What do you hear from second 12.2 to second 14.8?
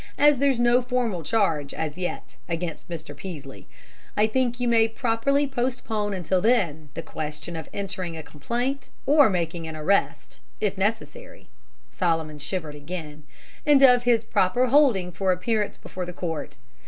shivered again, "and of his proper